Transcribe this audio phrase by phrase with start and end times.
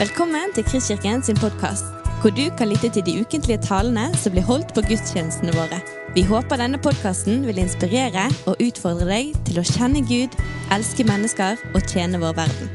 [0.00, 1.84] Velkommen til Kristkirken sin podkast,
[2.22, 5.76] hvor du kan lytte til de ukentlige talene som blir holdt på gudstjenestene våre.
[6.14, 10.32] Vi håper denne podkasten vil inspirere og utfordre deg til å kjenne Gud,
[10.72, 12.72] elske mennesker og tjene vår verden.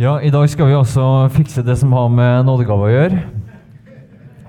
[0.00, 3.20] Ja, I dag skal vi også fikse det som har med nådegave å gjøre.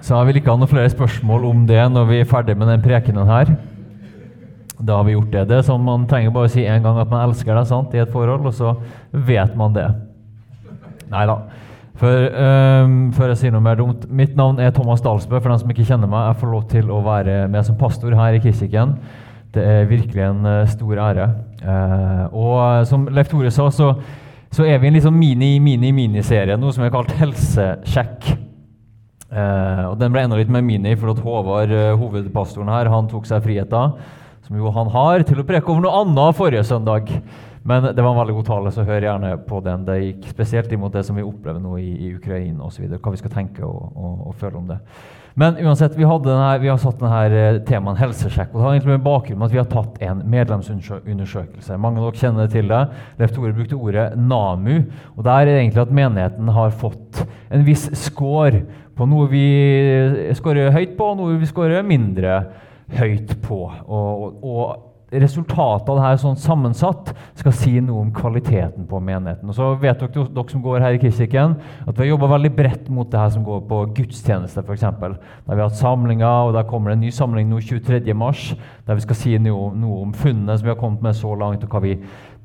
[0.10, 2.66] Så jeg vil ikke ha noen flere spørsmål om det når vi er ferdig med
[2.72, 3.52] den prekenen her.
[4.82, 5.44] Da har vi gjort det.
[5.52, 7.94] Det er sånn Man trenger bare å si en gang at man elsker deg sant,
[7.94, 8.72] i et forhold, og så
[9.14, 9.86] vet man det.
[11.14, 11.38] Nei da.
[12.02, 15.38] Øhm, før jeg sier noe mer dumt Mitt navn er Thomas Dalsbø.
[15.38, 18.18] For den som ikke kjenner meg, jeg får lov til å være med som pastor
[18.18, 18.98] her i Kristkirken.
[19.54, 21.32] Det er virkelig en uh, stor ære.
[21.62, 23.94] Uh, og uh, som Leif Tore sa, så
[24.50, 28.49] så er vi i en liksom mini-mini-miniserie, noe som er kalt Helsesjekk.
[29.30, 33.10] Eh, og Den ble enda litt mer mini, for at Håvard, eh, hovedpastoren her, han
[33.12, 33.94] tok seg friheten,
[34.46, 37.12] som jo han har, til å preke over noe annet forrige søndag.
[37.70, 39.86] Men det var en veldig god tale, så hør gjerne på den.
[39.86, 42.88] Det gikk spesielt imot det som vi opplever nå i, i Ukraina osv.
[42.96, 44.80] Hva vi skal tenke og, og, og, føle om det.
[45.40, 48.50] Men uansett, vi, denne, vi har satt denne temaen helsesjekk.
[48.52, 51.78] og Det har egentlig med bakgrunn at vi har tatt en medlemsundersøkelse.
[51.80, 52.82] Mange av dere kjenner til det.
[53.22, 54.82] Leif Tore brukte ordet NAMU.
[55.16, 57.24] og Der er det egentlig at menigheten har fått
[57.56, 58.66] en viss score
[59.00, 59.46] på noe vi
[60.36, 62.42] scorer høyt på, og noe vi scorer mindre
[63.00, 63.64] høyt på.
[63.88, 69.50] og, og resultatet av det her sånn sammensatt skal si noe om kvaliteten på menigheten.
[69.50, 71.56] Og så vet dere, dere som går her i Kristkirken,
[71.86, 74.86] at vi har jobba veldig bredt mot det her som går på gudstjeneste, f.eks.
[75.02, 79.00] Der vi har hatt samlinger, og der kommer det en ny samling nå 23.3, der
[79.00, 81.74] vi skal si noe, noe om funnene som vi har kommet med så langt, og
[81.74, 81.98] hva vi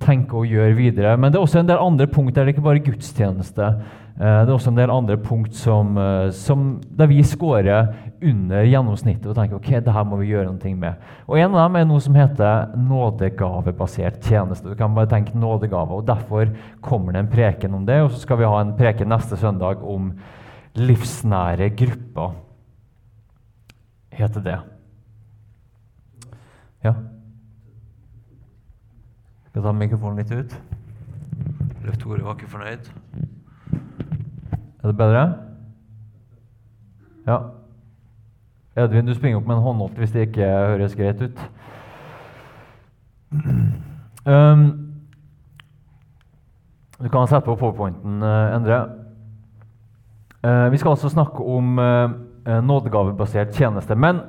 [0.04, 1.14] tenker å gjøre videre.
[1.20, 3.70] Men det er også en del andre punkt der det ikke bare er gudstjeneste.
[4.14, 7.88] Eh, det er også en del andre punkt som, eh, som der vi scorer
[8.22, 10.94] under gjennomsnittet og tenker ok, det her må vi gjøre noe med.
[11.26, 14.70] Og En av dem er noe som heter nådegavebasert tjeneste.
[14.70, 18.02] Du kan bare tenke nådegave, og Derfor kommer det en preken om det.
[18.02, 20.12] Og så skal vi ha en preken neste søndag om
[20.76, 22.34] livsnære grupper.
[24.12, 24.60] Heter det.
[26.84, 26.92] Ja?
[29.48, 30.54] Skal jeg ta mikrofonen litt ut?
[31.82, 33.43] Løft Tore var ikke fornøyd.
[34.84, 35.34] Er det bedre?
[37.26, 37.38] Ja.
[38.76, 41.40] Edvin, du springer opp med en håndholdt hvis det ikke høres greit ut.
[44.28, 44.66] Um,
[47.00, 48.82] du kan sette på powerpointen, uh, Endre.
[50.44, 52.10] Uh, vi skal altså snakke om uh,
[52.44, 53.96] nådegavebasert tjeneste.
[53.96, 54.20] Men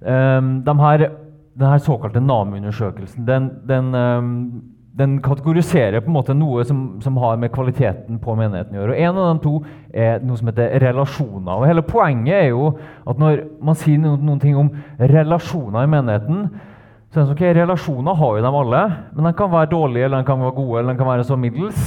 [0.00, 1.08] um, de her,
[1.56, 4.62] denne såkalte NAM-undersøkelsen den, den um,
[4.92, 8.92] den kategoriserer på en måte noe som, som, har med kvaliteten på menigheten å gjøre.
[8.92, 9.52] Og En av de to
[9.88, 11.54] er noe som heter relasjoner.
[11.54, 12.66] Og Hele poenget er jo
[13.08, 14.68] at når man sier noen, noen ting om
[15.00, 16.44] relasjoner i menigheten,
[17.12, 18.82] så er det sånn, ok, Relasjoner har jo de alle,
[19.12, 20.78] men de kan være dårlige eller de kan være gode.
[20.78, 21.80] eller de kan være så middels.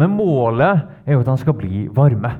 [0.00, 2.30] Men målet er jo at de skal bli varme.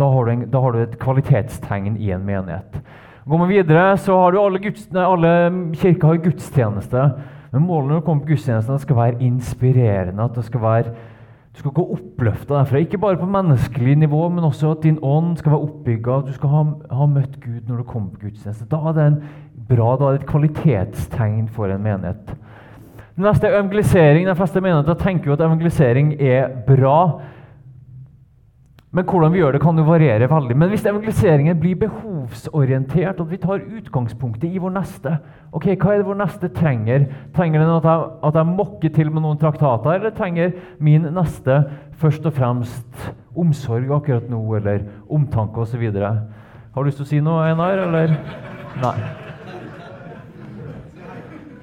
[0.00, 2.80] Da har en, da har du et kvalitetstegn i en menighet.
[3.26, 4.72] Går man videre, så har du alle,
[5.02, 5.32] alle
[5.76, 7.04] kirker har gudstjeneste.
[7.52, 10.22] Men målet når du kommer på gudstjenesten, skal være inspirerende.
[10.22, 10.84] at det skal være,
[11.56, 12.78] Du skal gå oppløfta derfra.
[12.78, 16.20] Ikke bare på menneskelig nivå, men også at din ånd skal være oppbygga.
[16.26, 18.66] Du skal ha, ha, møtt Gud når du kommer på gudstjeneste.
[18.68, 19.16] Da er det en
[19.68, 22.34] bra, da er det et kvalitetstegn for en menighet.
[23.16, 24.28] Det neste er evangelisering.
[24.28, 26.98] De fleste menigheter tenker jo at evangelisering er bra.
[28.96, 30.54] Men hvordan vi gjør det, kan jo variere veldig.
[30.56, 35.18] Men hvis evangeliseringen blir behovsorientert, at vi tar utgangspunktet i vår neste
[35.52, 37.04] Ok, Hva er det vår neste trenger?
[37.36, 41.58] Trenger den at jeg, at jeg mokker til med noen traktater, eller trenger min neste
[42.00, 45.84] først og fremst omsorg akkurat nå, eller omtanke osv.?
[45.92, 48.16] Har du lyst til å si noe, Einar, eller?
[48.80, 48.96] Nei.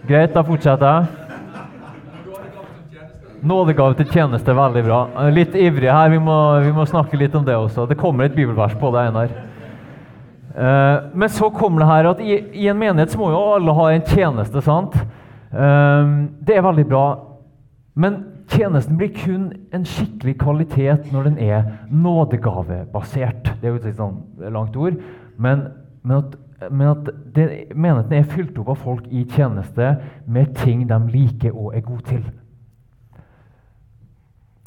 [0.06, 1.23] Greit, da fortsetter jeg.
[3.44, 4.98] Nådegave til tjeneste, veldig bra.
[5.36, 7.84] Litt ivrig her, vi må, vi må, snakke litt om det også.
[7.90, 9.34] Det kommer et bibelvers på det, Einar.
[10.54, 13.74] Uh, men så kommer det her at i, i, en menighet så må jo alle
[13.76, 14.62] ha en tjeneste.
[14.64, 14.96] sant?
[15.52, 17.08] Uh, det er veldig bra.
[18.00, 18.16] Men
[18.54, 23.58] tjenesten blir kun en skikkelig kvalitet når den er nådegavebasert.
[23.60, 24.22] Det er jo et sånn
[24.56, 25.02] langt ord.
[25.36, 25.66] Men,
[26.06, 26.40] men at,
[26.70, 29.98] men at det, menigheten er fylt opp av folk i tjeneste
[30.32, 32.24] med ting de liker og er gode til.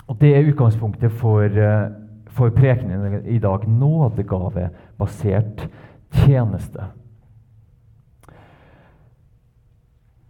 [0.06, 1.88] Og Det er utgangspunktet for, eh,
[2.28, 3.68] for prekenen i dag.
[3.68, 5.68] Nådegavebasert
[6.12, 6.84] tjeneste.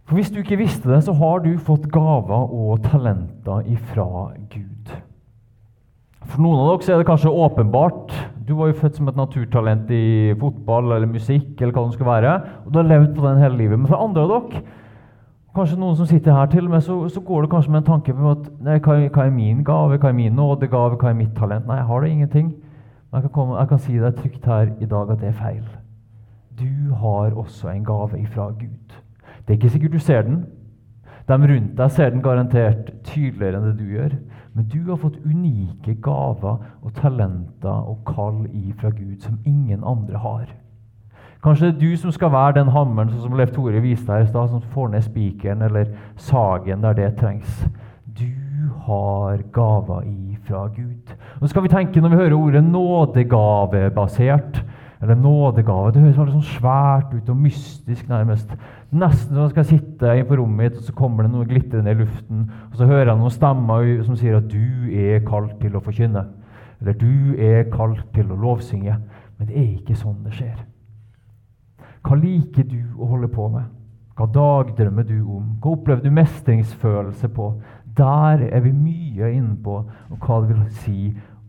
[0.07, 4.91] For Hvis du ikke visste det, så har du fått gaver og talenter ifra Gud.
[6.27, 8.11] For noen av dere er det kanskje åpenbart.
[8.47, 12.07] Du var jo født som et naturtalent i fotball eller musikk, eller hva det skal
[12.07, 12.35] være,
[12.65, 13.79] og du har levd på den hele livet.
[13.79, 14.63] Men for andre av dere,
[15.57, 17.89] kanskje noen som sitter her til og med, så, så går det kanskje med en
[17.89, 21.17] tanke på at nei, hva, hva, er min gave, hva er min nådegave, hva er
[21.17, 21.67] mitt talent?
[21.67, 22.53] Nei, jeg har det ingenting.
[23.07, 25.39] Men jeg kan, komme, jeg kan si deg trygt her i dag at det er
[25.39, 25.65] feil.
[26.59, 28.95] Du har også en gave ifra Gud.
[29.47, 30.45] Det er ikke sikkert du ser den.
[31.27, 34.15] De rundt deg ser den garantert tydeligere enn det du gjør.
[34.55, 40.21] Men du har fått unike gaver og talenter og kall ifra Gud som ingen andre
[40.23, 40.47] har.
[41.43, 44.21] Kanskje det er du som skal være den hammeren sånn som Leif Tore viste her
[44.25, 45.85] i stad, som får ned spikeren eller
[46.17, 47.51] sagen der det trengs.
[48.17, 48.31] Du
[48.87, 51.05] har gaver ifra Gud.
[51.41, 54.63] Nå skal vi tenke Når vi hører ordet nådegavebasert,
[55.01, 55.91] eller nådegave.
[55.93, 58.53] Det høres sånn svært ut og mystisk, nærmest.
[58.89, 61.99] Nesten som man skal sitte på rommet mitt, og så kommer det noe glitrende i
[61.99, 62.47] luften.
[62.71, 66.25] Og så hører jeg noen stemmer som sier at du er kalt til å forkynne.
[66.81, 68.97] Eller du er kalt til å lovsynge.
[69.37, 70.57] Men det er ikke sånn det skjer.
[72.07, 73.65] Hva liker du å holde på med?
[74.15, 75.47] Hva dagdrømmer du om?
[75.59, 77.49] Hva opplever du mestringsfølelse på?
[77.97, 79.81] Der er vi mye inne på
[80.21, 80.99] hva det vil si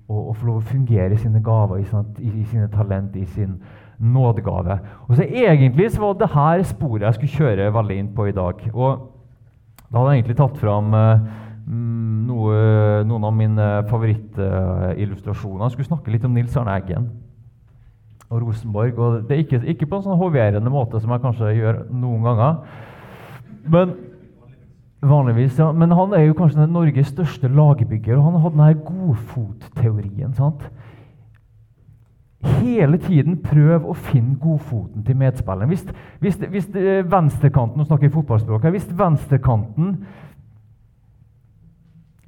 [0.08, 3.14] å, å få lov å fungere i sine gaver, i, sånt, i, i sine talent,
[3.14, 3.54] i sin
[3.98, 4.80] nådegave.
[5.06, 8.34] Og så Egentlig så var det her sporet jeg skulle kjøre veldig inn på i
[8.34, 8.66] dag.
[8.74, 9.14] Og
[9.88, 11.22] Da hadde jeg egentlig tatt fram uh,
[12.28, 12.58] noe,
[13.08, 15.64] noen av mine favorittillustrasjoner.
[15.64, 17.08] Jeg skulle snakke litt om Nils Arne Eggen
[18.30, 18.98] og Rosenborg.
[18.98, 22.28] og Det er ikke, ikke på en sånn hoverende måte som jeg kanskje gjør noen
[22.28, 22.60] ganger.
[23.68, 23.96] Men
[24.98, 25.72] Vanligvis, ja.
[25.72, 30.34] Men han er jo kanskje den Norges største lagbygger, og han hadde denne godfotteorien.
[30.34, 30.64] sant?
[32.42, 35.70] Hele tiden prøv å finne godfoten til medspilleren.
[35.70, 35.86] Hvis,
[36.22, 39.94] hvis, hvis eh, venstrekanten nå snakker fotballspråk her, hvis venstrekanten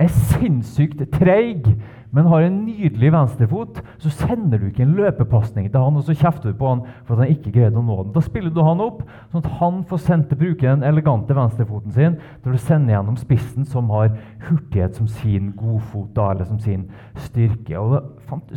[0.00, 1.66] er sinnssykt treig
[2.10, 6.16] men har en nydelig venstrefot, så sender du ikke en løpepasning til han og så
[6.18, 8.14] kjefter du på han for at han ikke greide å nå den.
[8.16, 11.94] Da spiller du han opp, sånn at han får sendt til bruke den elegante venstrefoten
[11.94, 14.10] sin til å sende gjennom spissen, som har
[14.48, 16.88] hurtighet som sin godfot da, eller som sin
[17.28, 17.78] styrke.
[17.78, 18.00] Og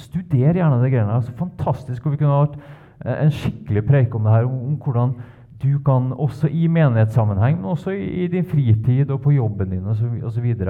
[0.01, 1.19] Studer gjerne det greiene.
[1.19, 2.05] Altså, fantastisk.
[2.05, 2.57] og Vi kunne hatt
[3.05, 5.13] eh, en skikkelig preik om det her, om, hvordan
[5.63, 9.85] du kan også i menighetssammenheng, men også i, i din fritid og på jobben din
[9.87, 10.49] osv.
[10.49, 10.65] Eh,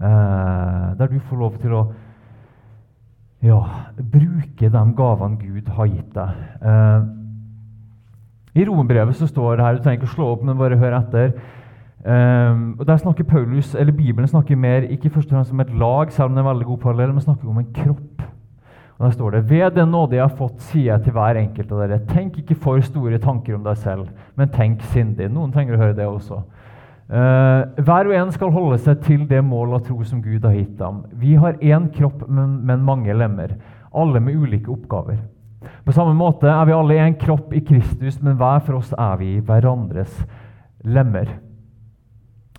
[0.00, 1.82] der du får lov til å
[3.42, 3.60] ja,
[3.96, 6.42] bruke de gavene Gud har gitt deg.
[6.60, 7.06] Eh,
[8.60, 10.98] I rombrevet så står det her, du trenger ikke å slå opp, men bare hør
[10.98, 11.32] etter.
[12.00, 15.72] Eh, og der snakker Paulus, eller Bibelen snakker mer ikke først og fremst om et
[15.72, 18.26] lag, selv om det er veldig god parallell, men snakker om en kropp.
[19.00, 21.70] Og Der står det Ved den nåde jeg har fått, sier jeg til hver enkelt
[21.72, 25.30] av dere, tenk ikke for store tanker om deg selv, men tenk sindig.
[25.32, 26.42] Noen trenger å høre det også.
[27.10, 30.54] Uh, hver og en skal holde seg til det mål og tro som Gud har
[30.54, 31.02] gitt ham.
[31.18, 33.56] Vi har én kropp, men, men, mange lemmer,
[33.90, 35.18] alle med ulike oppgaver.
[35.84, 39.18] På samme måte er vi alle én kropp i Kristus, men hver for oss er
[39.18, 40.22] vi hverandres
[40.86, 41.34] lemmer.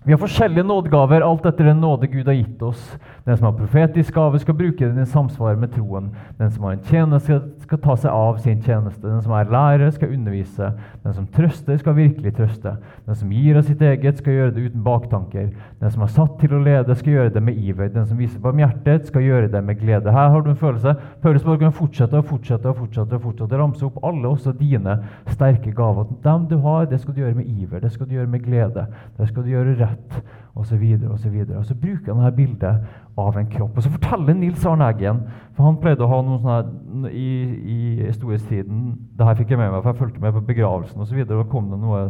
[0.04, 2.80] Vi har forskjellige nådegaver, alt etter den nåde Gud har gitt oss.
[3.22, 6.08] Den som har profetisk gave, skal bruke den i samsvar med troen.
[6.40, 9.04] Den som har en tjeneste, skal ta seg av sin tjeneste.
[9.06, 10.72] Den som er lærer, skal undervise.
[11.04, 12.72] Den som trøster, skal virkelig trøste.
[13.06, 15.52] Den som gir av sitt eget, skal gjøre det uten baktanker.
[15.78, 17.94] Den som er satt til å lede, skal gjøre det med iver.
[17.94, 20.10] Den som viser barmhjertighet, skal gjøre det med glede.
[20.18, 20.96] Her har du en følelse.
[21.22, 24.98] Paulus bare kan fortsette og fortsette og fortsette og fortsette ramse opp alle også dine
[25.30, 26.10] sterke gaver.
[26.26, 27.86] Dem du har, det skal du gjøre med iver.
[27.86, 28.88] Det skal du gjøre med glede.
[29.14, 30.18] Det skal du gjøre rett rett
[30.54, 30.82] osv.
[31.08, 32.82] Og, så og, og så bruker han dette bildet
[33.18, 33.76] av en kropp.
[33.76, 35.22] Og så forteller Nils Arne Eggen
[35.56, 37.30] for Han pleide å ha noen sånne, i,
[37.74, 38.84] i storhetstiden
[39.18, 41.22] Det her fikk jeg med meg, for jeg fulgte med på begravelsen osv.
[41.28, 42.04] Da kom det noe,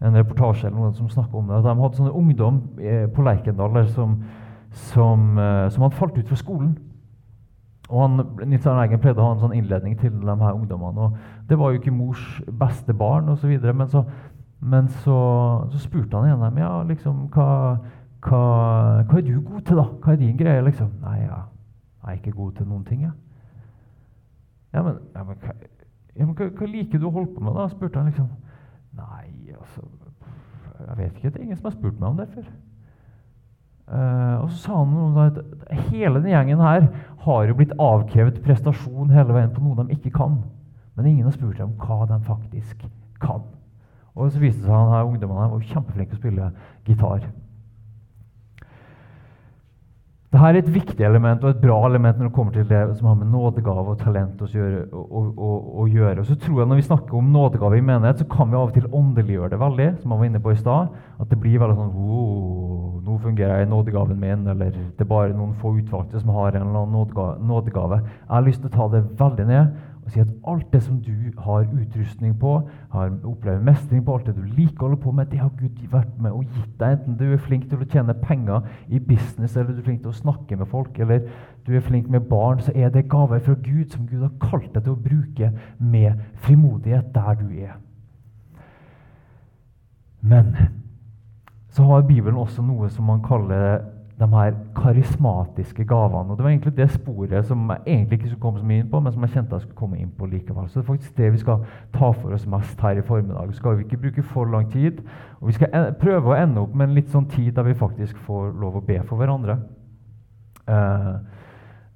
[0.00, 1.64] en reportasje eller noen som snakka om det.
[1.66, 4.16] De hadde sånne ungdom eh, på Lerkendal som,
[4.92, 6.72] som, eh, som, hadde falt ut fra skolen.
[7.90, 11.10] Og han, Nils Arne Eggen pleide å ha en sånn innledning til de her ungdommene.
[11.10, 14.04] og Det var jo ikke mors beste barn, så videre, men så
[14.60, 15.16] men så,
[15.72, 17.48] så spurte han igjen dem ja, liksom, hva,
[18.20, 18.40] hva,
[19.08, 19.86] hva, er du god til, da?
[20.02, 20.64] Hva er din greie?
[20.66, 20.90] liksom?
[21.00, 21.42] Nei, ja,
[22.02, 23.14] jeg er ikke god til noen ting, jeg.
[24.74, 25.54] Ja, men, ja, men, hva,
[26.14, 27.68] ja, men hva, liker du å holde på med, da?
[27.72, 28.28] spurte han liksom.
[29.00, 29.86] Nei, altså
[30.80, 31.30] Jeg vet ikke.
[31.30, 32.50] Det er ingen som har spurt meg om det før.
[33.90, 35.40] Uh, og så sa han noe at
[35.90, 36.86] hele den gjengen her
[37.24, 40.38] har jo blitt avkrevet prestasjon hele veien på noe de ikke kan.
[40.94, 42.86] Men ingen har spurt dem hva de faktisk
[43.20, 43.42] kan.
[44.14, 46.50] Og så viste det seg at han ungdommene var kjempeflink til å spille
[46.88, 47.30] gitar.
[50.30, 53.08] Dette er et viktig element og et bra element når det kommer til det som
[53.10, 54.84] har med nådegave og talent å gjøre.
[54.94, 56.22] Og, og, og gjøre.
[56.24, 58.76] Så tror jeg Når vi snakker om nådegave i menighet, så kan vi av og
[58.76, 59.88] til åndeliggjøre det veldig.
[59.98, 63.58] som jeg var inne på i sted, At det blir veldig sånn oh, 'Nå fungerer
[63.58, 66.86] jeg i nådegaven min.' Eller 'det er bare noen få utvalgte som har en eller
[66.86, 67.96] annen nådegave.
[68.06, 69.66] Jeg har lyst til å ta det veldig ned
[70.10, 74.26] og si at alt det som du har utrustning på, har opplevd mestring på, alt
[74.26, 76.96] det du liker å holde på med, det har Gud vært med og gitt deg.
[76.96, 80.10] Enten du er flink til å tjene penger i business, eller du er flink til
[80.10, 81.28] å snakke med folk, eller
[81.66, 84.74] du er flink med barn, så er det gaver fra Gud som Gud har kalt
[84.74, 87.78] deg til å bruke med frimodighet der du er.
[90.20, 90.56] Men
[91.70, 93.84] så har Bibelen også noe som man kaller
[94.20, 96.30] de her karismatiske gavene.
[96.30, 98.90] Og Det var egentlig det sporet som jeg egentlig ikke skulle komme så mye inn
[98.90, 100.68] på, men som jeg kjente jeg skulle komme inn på likevel.
[100.68, 103.54] Så det er faktisk det vi skal ta for oss mest her i formiddag.
[103.54, 105.00] Skal vi ikke bruke for lang tid.
[105.40, 108.18] Og vi skal prøve å ende opp med en litt sånn tid der vi faktisk
[108.26, 109.56] får lov å be for hverandre.
[110.68, 111.16] Uh,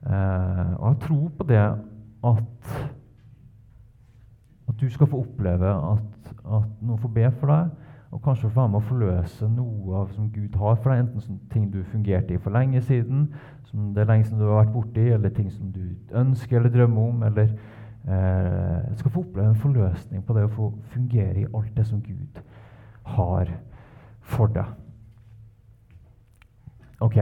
[0.09, 2.75] uh, og jeg tror på det at,
[4.69, 7.84] at du skal få oppleve at, at noen får be for deg
[8.15, 11.01] og kanskje få være med å forløse noe av som Gud har for deg.
[11.03, 13.25] Enten ting du fungerte i for lenge siden,
[13.67, 16.71] som det er lenge siden du har vært borti, eller ting som du ønsker eller
[16.71, 17.23] drømmer om.
[17.27, 17.49] eller
[18.07, 22.03] eh, skal få oppleve en forløsning på det å få fungere i alt det som
[22.03, 22.39] Gud
[23.17, 23.51] har
[24.21, 24.71] for deg.
[27.03, 27.19] Ok.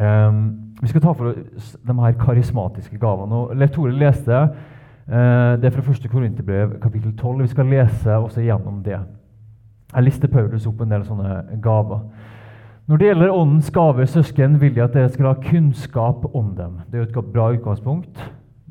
[0.00, 3.34] Um, vi skal ta for oss de her karismatiske gavene.
[3.34, 6.08] og Leif Tore leste uh, det fra 1.
[6.08, 7.42] Korinterbrev, kapittel 12.
[7.42, 9.04] Vi skal lese også gjennom det.
[9.96, 12.02] Jeg lister Paulus opp en del sånne gaver.
[12.86, 16.74] Når det gjelder Åndens gaver, søsken, vil jeg at dere skal ha kunnskap om dem.
[16.90, 18.20] Det er jo et bra utgangspunkt.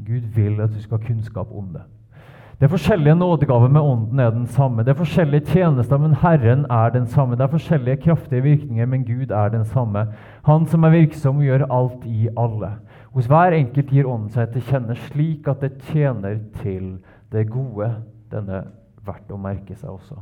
[0.05, 1.81] Gud vil at du skal ha kunnskap om det.
[2.59, 4.83] Det er forskjellige nådegaver, med Ånden er den samme.
[4.83, 7.35] Det er forskjellige tjenester, men Herren er den samme.
[7.35, 10.05] Det er forskjellige kraftige virkninger, men Gud er den samme.
[10.45, 12.69] Han som er virksom, gjør alt i alle.
[13.17, 16.97] Hos hver enkelt gir Ånden seg til kjenne slik at det tjener til
[17.31, 17.91] det gode.
[18.31, 18.63] Denne
[19.05, 20.21] verdt å merke seg også.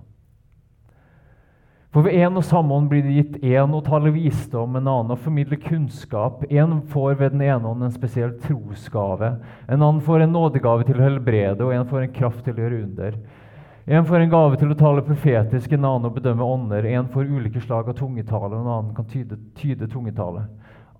[1.93, 5.13] For ved én og samme ånd blir det gitt én å tale visdom, en annen
[5.13, 6.41] å formidle kunnskap.
[6.49, 9.35] En får ved den ene ånd en spesiell trosgave.
[9.67, 12.63] En annen får en nådegave til å helbrede, og en får en kraft til å
[12.63, 13.19] gjøre under.
[13.85, 16.87] En får en gave til å tale profetisk, en annen å bedømme ånder.
[16.95, 20.47] En får ulike slag av tungetale, og en annen kan tyde, tyde tungetale.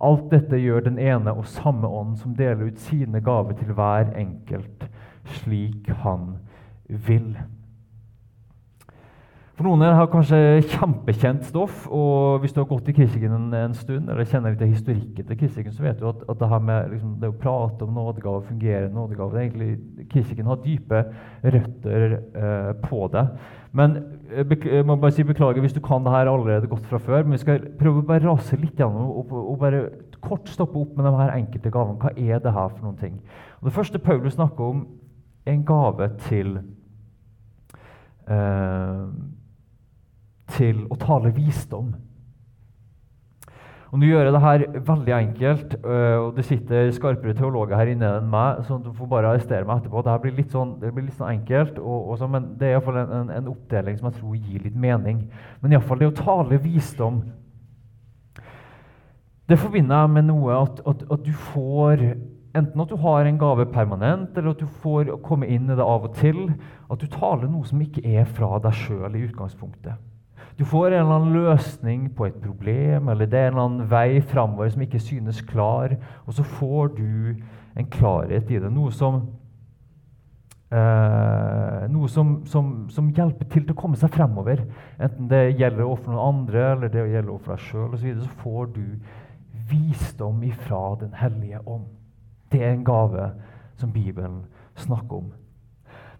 [0.04, 4.14] Alt dette gjør den ene og samme ånd, som deler ut sine gaver til hver
[4.14, 4.86] enkelt,
[5.40, 6.36] slik han
[6.86, 7.32] vil.
[9.54, 10.38] For noen av dere har kanskje
[10.72, 11.84] kjempekjent stoff.
[11.86, 15.28] og Hvis du har gått i Kristikken en, en, stund, eller kjenner litt av historikken
[15.28, 18.42] til Kristikken, så vet du at, at det med liksom, det å prate om nådegave,
[18.48, 21.04] fungere nådegave det egentlig, Kristikken har dype
[21.44, 23.22] røtter eh, på det.
[23.78, 23.94] Men
[24.32, 27.22] eh, jeg må bare si beklager hvis du kan det her allerede godt fra før.
[27.22, 29.84] Men vi skal prøve å bare rase litt gjennom og, og bare
[30.24, 32.00] kort stoppe opp med de her enkelte gavene.
[32.02, 33.22] Hva er det her for noen ting?
[33.60, 34.82] Og Det første Paulus snakker om,
[35.46, 36.56] er en gave til
[38.26, 39.08] eh,
[40.56, 41.92] til å tale visdom.
[43.94, 47.92] Og Nå gjør jeg det her veldig enkelt, øh, og det sitter skarpere teologer her
[47.92, 50.00] inne enn meg, så du får bare arrestere meg etterpå.
[50.02, 52.72] Dette blir litt sånn, det blir litt sånn enkelt, og, og så, men det er
[52.74, 55.20] iallfall en, en, en oppdeling som jeg tror gir litt mening.
[55.62, 57.22] Men iallfall det å tale visdom
[59.46, 62.02] Det forbinder jeg med noe at, at, at, du får
[62.54, 65.86] Enten at du har en gave permanent, eller at du får komme inn i det
[65.86, 66.48] av og til.
[66.90, 69.98] At du taler noe som ikke er fra deg sjøl i utgangspunktet.
[70.58, 73.88] Du får en eller annen løsning på et problem, eller det er en eller annen
[73.90, 75.96] vei framover som ikke synes klar,
[76.26, 77.34] og så får du
[77.74, 78.70] en klarhet i det.
[78.70, 79.18] Noe som,
[80.70, 84.62] eh, noe som, som, som hjelper til til å komme seg fremover.
[85.02, 88.72] Enten det gjelder overfor noen andre eller det gjelder overfor deg sjøl, så, så får
[88.78, 88.86] du
[89.70, 91.90] visdom ifra Den hellige ånd.
[92.52, 93.32] Det er en gave
[93.76, 94.44] som Bibelen
[94.76, 95.32] snakker om.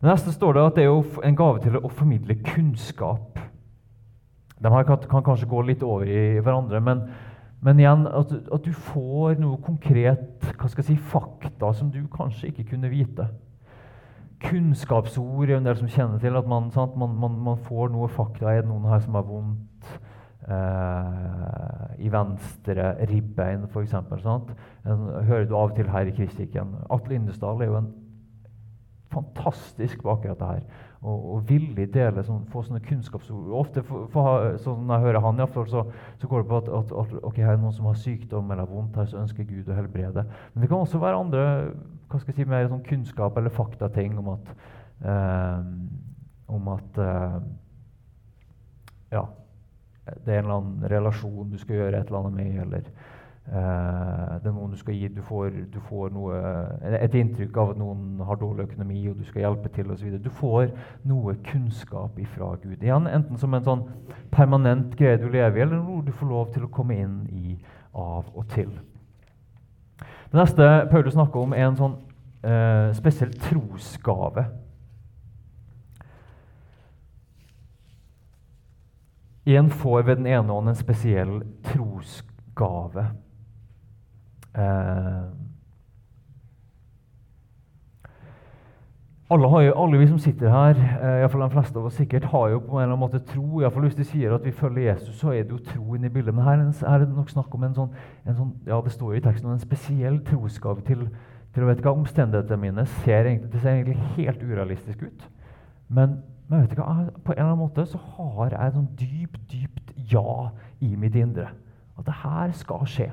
[0.00, 3.38] Det neste står det at det er en gave til å formidle kunnskap.
[4.63, 7.03] De her kan, kan, kanskje gå litt over i hverandre, men,
[7.65, 12.05] men igjen at, at, du får noe konkret hva skal jeg si, fakta som du
[12.13, 13.27] kanskje ikke kunne vite.
[14.45, 16.71] Kunnskapsord er en del som kjenner til at man,
[17.01, 18.51] man, man, man får noe fakta.
[18.53, 19.91] Er det noen her som har vondt
[20.45, 23.95] eh, i venstre ribbein, f.eks.?
[24.85, 26.77] Hører du av og til her i Kristikken.
[26.93, 27.93] Atle Indesdal er jo en
[29.15, 30.67] fantastisk bak dette her
[31.05, 33.51] og, og villig dele, sånn, få sånne kunnskapsord.
[33.59, 35.83] Ofte, for, for, sånn Når jeg hører han, fall, så,
[36.21, 38.71] så, går det på at, at, at ok, her er noen som har sykdom eller
[38.71, 40.25] vondt, her så ønsker Gud å helbrede.
[40.55, 41.45] Men det kan også være andre
[42.09, 44.53] hva skal jeg si, mer sånn kunnskap eller faktating om at,
[45.11, 45.63] eh,
[46.55, 47.39] om at eh,
[49.17, 49.25] ja,
[50.05, 52.89] det er en eller annen relasjon du skal gjøre et eller annet med, eller
[53.45, 55.09] det er noen du skal gi.
[55.13, 56.39] Du får, du får noe,
[56.97, 60.17] et inntrykk av at noen har dårlig økonomi, og du skal hjelpe til osv.
[60.25, 60.73] Du får
[61.05, 62.79] noe kunnskap ifra Gud.
[62.81, 63.85] Igjen, enten som en sånn
[64.33, 67.59] permanent greie du lever i, eller noe du får lov til å komme inn i
[67.95, 68.73] av og til.
[70.33, 71.99] Det neste Paulus snakker om, er en sånn
[72.43, 74.49] eh, spesiell trosgave.
[79.45, 81.37] En får ved den ene hånd en spesiell
[81.69, 83.05] trosgave.
[84.55, 85.25] Eh,
[89.31, 92.25] alle, jo, alle, vi som sitter her, eh, iallfall fall de fleste av oss sikkert,
[92.31, 93.61] har jo på en eller annen måte tro.
[93.61, 96.11] I fall hvis de sier at vi følger Jesus, så er det jo tro inni
[96.13, 96.35] bildet.
[96.35, 97.97] Men her er det nok snakk om en sånn,
[98.27, 101.09] en sånn ja det står jo i teksten, en spesiell trosgave til,
[101.55, 105.27] til vet hva, Omstendighetene mine ser egentlig, det ser egentlig helt urealistisk ut.
[105.89, 109.43] Men, men vet du på en eller annen måte så har jeg et sånn dypt,
[109.51, 110.51] dypt ja
[110.85, 111.49] i mitt indre.
[111.99, 113.11] At det her skal skje.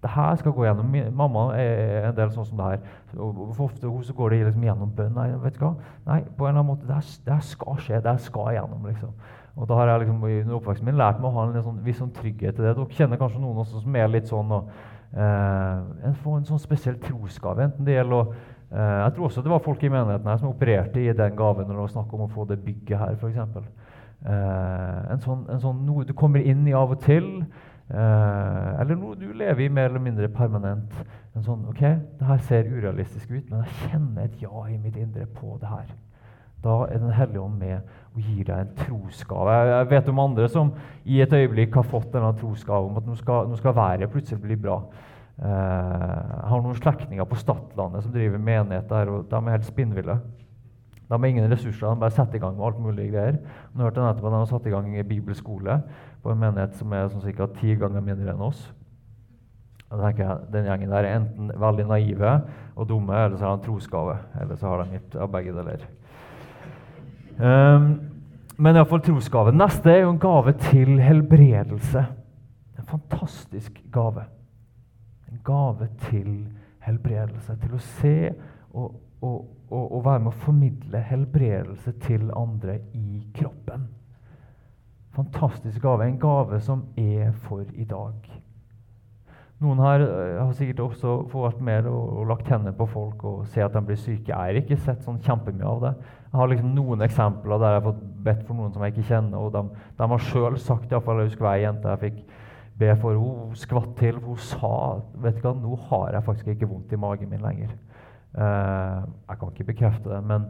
[0.00, 0.94] Det her skal gå gjennom.
[1.12, 2.84] Mamma er en del sånn som det her.
[3.12, 5.12] For ofte så går det liksom gjennom bønn.
[5.16, 5.74] Nei, vet du hva?
[6.06, 8.00] Nei, på en eller annen måte, det, her, det her skal skje.
[8.00, 8.86] Det her skal gjennom.
[8.88, 9.12] liksom.
[9.60, 11.98] Og da har jeg liksom, i oppveksten min lært meg å ha en sånn, viss
[12.00, 12.72] sånn trygghet til det.
[12.78, 14.70] Dere kjenner kanskje noen også som er litt sånn og,
[15.12, 17.66] eh, en, en sånn spesiell trosgave.
[17.66, 20.52] enten det gjelder å eh, Jeg tror også det var folk i menigheten her som
[20.52, 23.66] opererte i den gaven når det var snakk om å få det bygget her, f.eks.
[24.20, 27.28] Eh, en sånn, en sånn noe du kommer inn i av og til.
[27.90, 30.92] Eh, eller noe du lever i mer eller mindre permanent.
[31.34, 31.80] En sånn, ok,
[32.20, 35.70] det her ser urealistisk ut, men jeg kjenner et ja i mitt indre på det
[35.70, 35.90] her.
[36.62, 37.80] Da er Den hellige ånd med
[38.14, 39.54] og gir deg en trosgave.
[39.70, 43.14] Jeg vet om andre som i et øyeblikk har fått denne trosgave om at nå
[43.16, 44.82] skal, nå skal været plutselig bli bra.
[45.40, 49.70] Uh, jeg har noen slektninger på Stadlandet som driver menighet der, og de er helt
[49.70, 50.18] spinnville.
[51.10, 53.40] De har ingen ressurser, de bare setter i gang med alt mulig greier.
[53.72, 55.80] Nå hørte jeg nettopp at de har satt i gang bibelskole
[56.22, 57.48] på en menighet som er sånn ca.
[57.56, 58.66] ti ganger mindre enn oss.
[59.90, 62.34] Da tenker jeg, Den gjengen der er enten veldig naive
[62.76, 64.18] og dumme, eller så har de trosgave.
[64.40, 65.86] Eller så har de av begge deler.
[67.40, 67.88] Um,
[68.60, 69.54] men iallfall trosgave.
[69.56, 72.04] Neste er jo en gave til helbredelse.
[72.78, 74.26] En fantastisk gave.
[75.32, 76.44] En gave til
[76.84, 77.56] helbredelse.
[77.64, 78.16] Til å se
[78.70, 79.38] og, og,
[79.70, 83.59] og, og være med å formidle helbredelse til andre i kroppen
[85.16, 86.06] fantastisk gave.
[86.06, 88.30] En gave som er for i dag.
[89.60, 93.48] Noen her eh, har sikkert også fått med og, og lagt hendene på folk og
[93.52, 94.30] se at de blir syke.
[94.30, 95.90] Jeg har ikke sett sånn kjempemye av det.
[96.30, 99.08] Jeg har liksom noen eksempler der jeg har fått bedt for noen som jeg ikke
[99.10, 99.42] kjenner.
[99.42, 102.22] og De, de har sjøl sagt, iallfall jeg husker ei jente jeg fikk
[102.80, 104.22] be for, hun skvatt til.
[104.24, 104.72] Hun sa
[105.20, 107.76] vet du hva, nå har jeg faktisk ikke vondt i magen min lenger.
[108.30, 110.44] Uh, jeg kan ikke bekrefte det, men,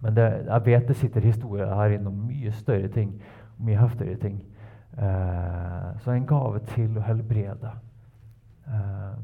[0.00, 3.16] men det, jeg vet det sitter historier her inne om mye større ting
[3.58, 4.40] mye heftigere ting.
[4.98, 7.72] Eh, så en gave til å helbrede.
[8.66, 9.16] Eh,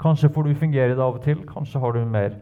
[0.00, 2.38] kanskje får du fungere det av og til, kanskje har du en mer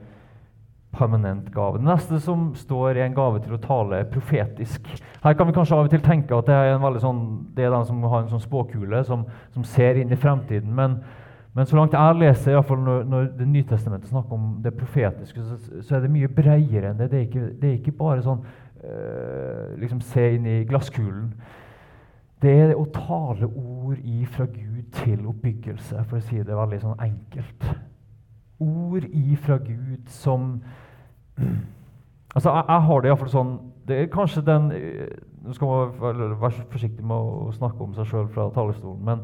[0.99, 1.79] permanent gave.
[1.79, 4.89] Det neste som står, er en gave til å tale profetisk.
[5.23, 7.75] Her kan vi kanskje av og til tenke at det er, en sånn, det er
[7.75, 10.73] den som har en sånn spåkule, som, som ser inn i fremtiden.
[10.75, 11.01] Men,
[11.55, 14.75] men så langt jeg leser, i hvert fall når, når Det Nytestamentet snakker om det
[14.77, 17.11] profetiske, så, så er det mye bredere enn det.
[17.11, 18.45] Det er ikke, det er ikke bare sånn
[18.85, 21.33] øh, liksom se inn i glasskulen.
[22.43, 27.03] Det er å tale ord ifra Gud til oppbyggelse, for å si det veldig sånn
[27.09, 27.67] enkelt.
[28.63, 30.55] Ord ifra Gud som
[32.35, 33.53] Altså, jeg, jeg har det iallfall sånn
[33.89, 35.07] Det er kanskje den øh,
[35.47, 35.95] Nå skal man
[36.43, 39.23] være forsiktig med å snakke om seg sjøl fra talerstolen, men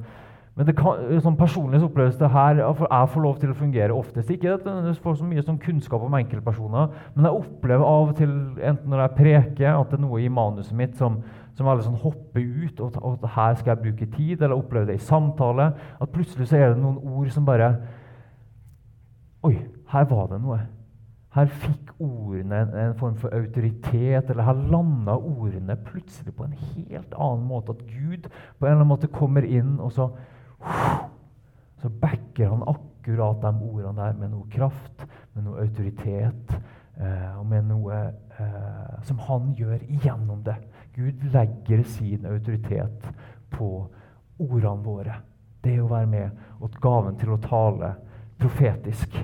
[0.55, 4.29] men kan, sånn personlig så oppleves det her jeg får lov til å fungere oftest.
[4.31, 8.21] Ikke at jeg får så mye sånn kunnskap om enkeltpersoner, men jeg opplever av og
[8.21, 11.17] til, enten når jeg preker, at det er noe i manuset mitt som,
[11.59, 15.01] som veldig sånn hopper ut, og, at her skal jeg bruke tid, eller oppleve det
[15.01, 15.73] i samtale.
[15.99, 17.75] At plutselig så er det noen ord som bare
[19.45, 19.59] Oi,
[19.91, 20.63] her var det noe.
[21.35, 26.55] Her fikk ordene en, en form for autoritet, eller her landa ordene plutselig på en
[26.55, 27.75] helt annen måte.
[27.75, 30.09] At Gud på en eller annen måte kommer inn og så
[31.83, 37.45] så backer han akkurat de ordene der med noe kraft, med noe autoritet eh, og
[37.51, 37.99] med noe
[38.39, 40.57] eh, som han gjør igjennom det.
[40.95, 43.09] Gud legger sin autoritet
[43.53, 43.71] på
[44.39, 45.21] ordene våre.
[45.65, 47.95] Det å være med og gaven til å tale
[48.41, 49.17] profetisk.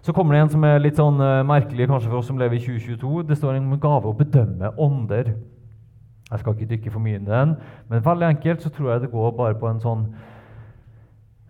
[0.00, 2.56] Så kommer det en som er litt sånn uh, merkelig kanskje for oss som lever
[2.56, 3.24] i 2022.
[3.28, 5.32] Det står en gave å bedømme ånder.
[6.30, 7.54] Jeg skal ikke dykke for mye inn i den,
[7.88, 10.02] men veldig enkelt så tror jeg det går bare på en sånn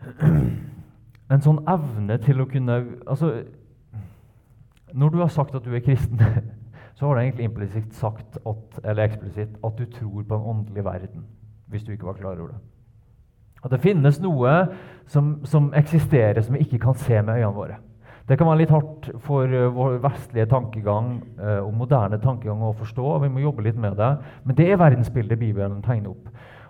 [1.34, 3.32] en sånn evne til å kunne altså,
[4.94, 6.22] Når du har sagt at du er kristen,
[6.96, 10.84] så har du egentlig implisitt sagt at, eller eksplisitt at du tror på en åndelig
[10.84, 11.26] verden.
[11.68, 12.60] hvis du ikke var klar over det.
[13.64, 14.52] At det finnes noe
[15.06, 17.76] som, som eksisterer som vi ikke kan se med øynene våre.
[18.28, 22.74] Det kan være litt hardt for uh, vår vestlige tankegang uh, og moderne tankegang å
[22.76, 23.04] forstå.
[23.14, 24.10] og Vi må jobbe litt med det.
[24.44, 26.28] Men det er verdensbildet Bibelen tegner opp.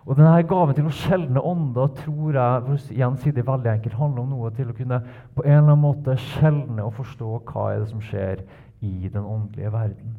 [0.08, 3.98] Og denne gaven til å skjelne ånder tror jeg for igjen si det veldig enkelt,
[3.98, 5.02] handler om noe til å kunne
[5.36, 8.40] på en eller annen måte skjelne og forstå hva er det som skjer
[8.80, 10.14] i den åndelige verden.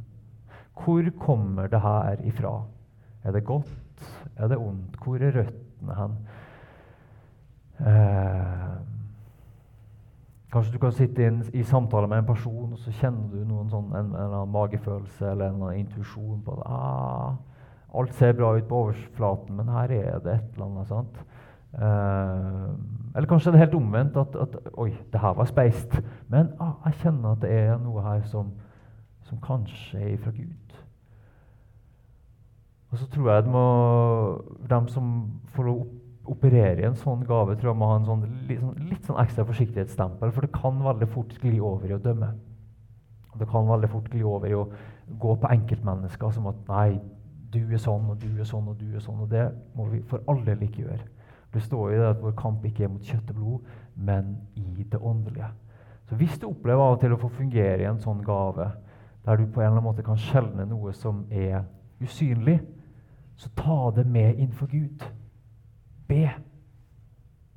[0.80, 2.54] Hvor kommer det her ifra?
[3.26, 3.72] Er det godt?
[4.38, 5.00] Er det ondt?
[5.02, 6.14] Hvor er røttene hen?
[7.80, 8.69] Eh,
[10.52, 13.70] kanskje du kan sitte inn i samtale med en person, og så kjenner du noen
[13.70, 16.66] sånn, en, en, magefølelse eller en intuisjon på det.
[16.66, 17.38] Ah,
[18.00, 20.88] Alt ser bra ut på overflaten, men her er det et eller annet.
[20.88, 21.16] sant?
[21.74, 22.68] Eh,
[23.16, 24.18] eller kanskje det er helt omvendt.
[24.18, 25.98] At, at Oi, det her var speist.
[26.28, 28.52] Men ah, jeg kjenner at det er noe her som,
[29.26, 30.78] som kanskje er fra Gud.
[32.92, 33.66] Og så tror jeg må,
[34.70, 35.10] de som
[35.54, 35.68] får
[36.32, 39.20] operere i en sånn gave, tror jeg må ha en sånn, litt, sånn, litt sånn
[39.22, 40.34] ekstra forsiktighetsstempel.
[40.36, 42.34] For det kan veldig fort gli over i å dømme.
[43.40, 44.66] Det kan veldig fort gli over i å
[45.20, 47.00] gå på enkeltmennesker som at nei,
[47.50, 49.24] du er sånn, og du er sånn, og du er sånn.
[49.24, 51.06] Og det må vi for alle ikke gjøre.
[51.54, 54.84] Det står i det at vår kamp ikke er mot kjøtt og blod, men i
[54.84, 55.50] det åndelige.
[56.10, 58.70] Så hvis du opplever av og til å få fungere i en sånn gave,
[59.26, 61.64] der du på en eller annen måte kan skjelne noe som er
[62.02, 62.60] usynlig,
[63.38, 65.04] så ta det med innenfor Gud.
[66.10, 66.30] Be.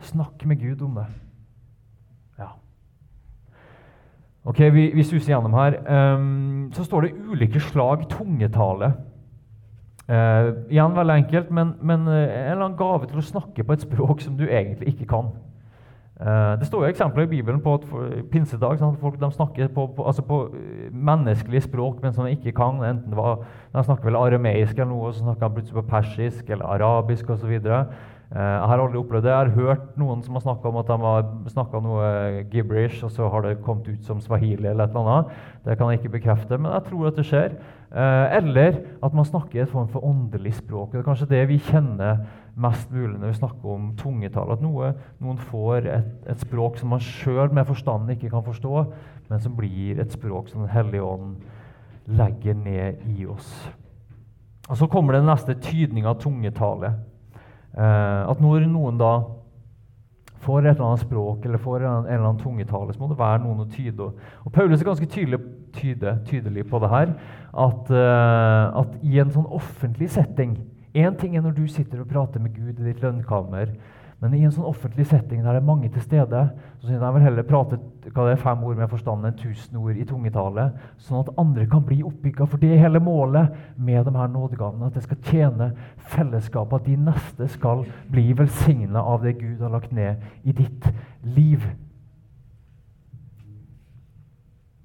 [0.01, 1.07] Snakk med Gud om det.
[2.39, 2.51] Ja.
[4.45, 5.79] Ok, Vi, vi suser gjennom her.
[6.17, 8.93] Um, så står det ulike slag tungetale.
[10.11, 13.73] Uh, igjen veldig enkelt, men, men uh, en eller annen gave til å snakke på
[13.73, 15.31] et språk som du egentlig ikke kan.
[16.19, 19.71] Uh, det står jo eksempler i Bibelen på at for, pinsedag sånn, folk de snakker
[19.73, 20.43] på, på, altså på
[20.93, 22.83] menneskelige språk, men som de ikke kan.
[22.85, 26.51] enten det var, De snakker vel arameisk eller noe, så snakker de plutselig på persisk
[26.51, 27.55] eller arabisk osv.
[28.33, 29.33] Jeg har aldri opplevd det.
[29.33, 32.07] Jeg har hørt noen som har snakka om at de har snakka noe
[32.49, 35.35] gibberish, og så har det kommet ut som swahili eller et eller annet.
[35.67, 37.59] Det kan jeg ikke bekrefte, men jeg tror at det skjer.
[37.93, 40.95] Eh, eller at man snakker i et form for åndelig språk.
[40.95, 42.25] Det er kanskje det vi kjenner
[42.57, 44.55] mest mulig når vi snakker om tungetall.
[44.57, 48.87] At noe, noen får et, et, språk som man sjøl med forstanden ikke kan forstå,
[49.29, 51.37] men som blir et språk som Den hellige ånd
[52.09, 53.53] legger ned i oss.
[54.71, 56.95] Og Så kommer den neste tydninga av tungetale.
[57.73, 59.13] Eh, at når noen da
[60.43, 63.43] får et eller annet språk eller får en, eller annen tungetale, så må det være
[63.45, 64.11] noen å tyde.
[64.43, 65.39] Og Paulus er ganske tydelig,
[65.77, 67.15] tyde, tydelig på det her.
[67.53, 70.57] At, uh, at, i en sånn offentlig setting
[70.93, 73.71] Én ting er når du sitter og prater med Gud i ditt lønnkammer.
[74.23, 76.45] Men i en sånn offentlig setting der det er mange til stede,
[76.79, 77.79] så syns jeg vil heller prate
[78.15, 80.69] hva det er fem ord med forstand enn tusen ord i tungetale,
[81.03, 82.47] sånn at andre kan bli oppbygga.
[82.47, 84.87] For det er hele målet med de her nådegavene.
[84.87, 85.73] At det skal tjene
[86.13, 86.85] fellesskapet.
[86.85, 87.83] At de neste skal
[88.15, 90.87] bli velsigna av det Gud har lagt ned i ditt
[91.27, 91.67] liv.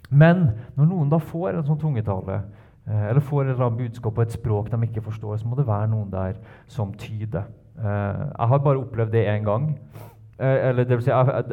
[0.10, 2.42] Men når noen da får en sånn tungetale,
[2.88, 5.94] eh, eller får et budskap på et språk de ikke forstår, så må det være
[5.94, 7.46] noen der som tyder.
[7.46, 9.72] Eh, jeg har bare opplevd det én gang.
[10.40, 11.44] Eh, eller det, vil si, jeg,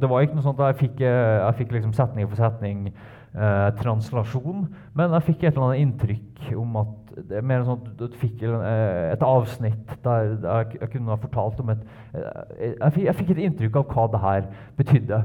[0.00, 2.86] det var ikke noe sånt at jeg fikk, eh, jeg fikk liksom setning for setning
[2.88, 4.62] eh, translasjon,
[4.96, 8.16] men jeg fikk et eller annet inntrykk om at det er mer sånn at du
[8.16, 11.82] fikk et avsnitt der jeg, kunne ha fortalt om et
[12.14, 14.46] jeg fikk, jeg fikk, et inntrykk av hva det her
[14.78, 15.18] betydde.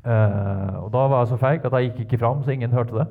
[0.00, 2.96] Uh, og Da var jeg så feig at jeg gikk ikke fram, så ingen hørte
[2.96, 3.06] det.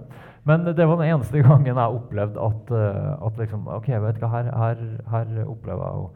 [0.50, 4.26] Men det var den eneste gangen jeg opplevde at, uh, at liksom, ok, vet du
[4.26, 6.10] hva, her, her, her opplever jeg å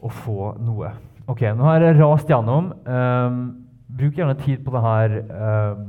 [0.00, 0.94] å få noe.
[1.26, 2.72] Ok, Nå har jeg rast gjennom.
[2.84, 3.38] Um,
[3.88, 5.14] bruk gjerne tid på det her
[5.72, 5.84] um,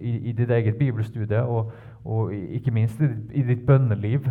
[0.00, 1.70] i, i, ditt eget bibelstudie, og,
[2.04, 4.26] og ikke minst i, i ditt bønneliv.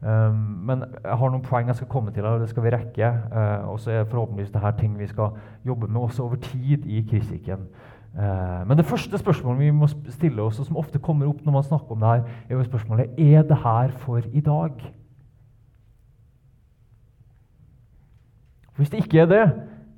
[0.00, 0.38] Um,
[0.68, 3.12] men jeg har noen poeng jeg skal komme til, og det skal vi rekke.
[3.32, 6.86] Uh, og så er forhåpentligvis det her ting vi skal jobbe med også over tid
[6.86, 7.68] i kritikken.
[8.16, 11.58] Uh, men det første spørsmålet vi må stille oss, og som ofte kommer opp når
[11.58, 14.86] man snakker om det her, er jo spørsmålet er det her for i dag.
[18.76, 19.44] Hvis det ikke er det,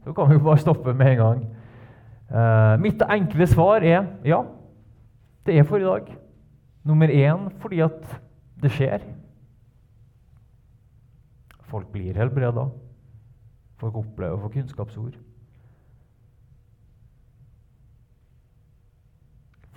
[0.04, 1.44] så kan vi jo bare stoppe med en gang.
[2.28, 4.42] Uh, mitt enkle svar er ja,
[5.46, 6.10] det er for i dag.
[6.84, 8.20] Nummer én fordi at
[8.62, 9.04] det skjer.
[11.68, 12.68] Folk blir helbreda.
[13.78, 15.16] Folk opplever å få kunnskapsord.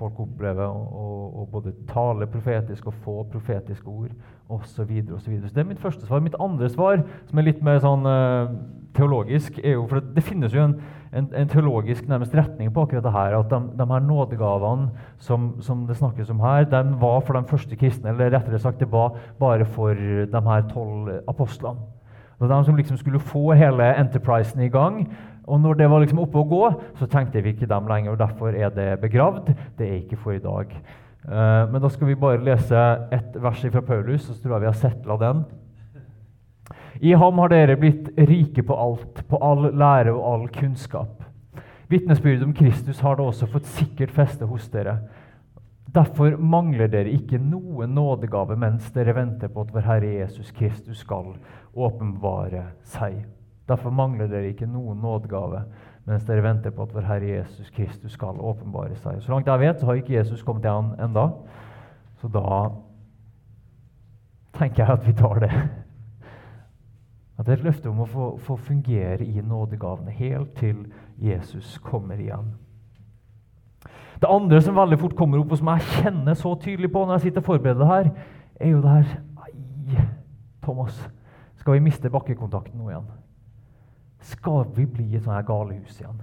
[0.02, 4.12] Folk opplever å, å, både tale profetisk og få profetiske ord
[4.52, 4.90] osv.
[5.20, 6.24] Så, det er mitt første svar.
[6.26, 8.52] Mitt andre svar, som er litt mer sånn uh,
[8.98, 10.76] teologisk, er jo For det finnes jo en,
[11.14, 13.38] en, en, teologisk nærmest retning på akkurat det her.
[13.40, 17.46] At de, de her nådegavene som, som, det snakkes om her, de var for de
[17.52, 18.12] første kristne.
[18.12, 21.90] Eller rettere sagt, det var bare for de her tolv apostlene.
[22.42, 25.04] Det var de som liksom skulle få hele Enterprisen i gang.
[25.52, 26.64] Og når det var liksom oppe å gå,
[27.00, 28.14] så tenkte vi ikke dem lenger.
[28.14, 29.52] og Derfor er det begravd.
[29.78, 30.72] Det er ikke for i dag.
[31.28, 34.70] Uh, men da skal vi bare lese ett vers fra Paulus, så tror jeg vi
[34.72, 35.44] har settla den.
[37.02, 41.20] I ham har dere blitt rike på alt, på all lære og all kunnskap.
[41.92, 45.00] Vitnesbyrdet om Kristus har da også fått sikkert feste hos dere.
[45.92, 51.02] Derfor mangler dere ikke noen nådegave mens dere venter på at vår Herre Jesus Kristus
[51.04, 51.34] skal
[51.76, 53.26] åpenbare seg.
[53.72, 55.64] Derfor mangler dere ikke noen nådegave
[56.10, 59.22] mens dere venter på at vår Herre Jesus Kristus skal åpenbare seg.
[59.22, 61.28] Så langt jeg vet, så har ikke Jesus kommet til ham enda.
[62.22, 62.72] Så da
[64.58, 65.52] tenker jeg at vi tar det.
[67.38, 70.84] At det er et løfte om å få, få fungere i nådegavene helt til
[71.22, 72.52] Jesus kommer igjen.
[74.22, 77.18] Det andre som veldig fort kommer opp, og som jeg kjenner så tydelig på når
[77.18, 78.12] jeg sitter og forbereder her,
[78.60, 80.04] er jo det her Nei,
[80.62, 81.00] Thomas,
[81.58, 83.10] skal vi miste bakkekontakten nå igjen?
[84.22, 86.22] Skal vi bli et sånt her galehus igjen?